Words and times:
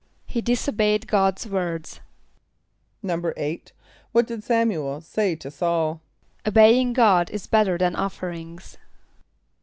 =He 0.25 0.41
disobeyed 0.41 1.05
God's 1.07 1.45
words.= 1.45 1.99
=8.= 3.03 3.61
What 4.13 4.25
did 4.25 4.41
S[)a]m´u 4.43 4.93
el 4.95 5.01
say 5.01 5.35
to 5.35 5.49
S[a:]ul? 5.51 6.01
="Obeying 6.43 6.93
God 6.93 7.29
is 7.29 7.45
better 7.45 7.77
than 7.77 7.95
offerings." 7.95 8.79